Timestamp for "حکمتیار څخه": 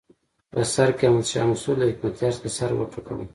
1.89-2.49